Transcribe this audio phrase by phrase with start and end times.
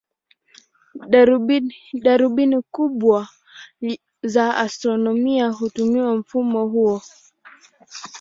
[2.03, 3.27] Darubini kubwa
[4.23, 7.01] za astronomia hutumia mfumo huo.